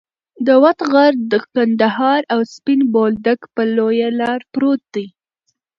د 0.47 0.49
وط 0.63 0.79
غر 0.91 1.13
د 1.31 1.33
قندهار 1.53 2.21
او 2.33 2.39
سپین 2.53 2.79
بولدک 2.93 3.39
پر 3.55 3.67
لویه 3.77 4.09
لار 4.19 4.39
پروت 4.53 4.81
دی. 4.93 5.05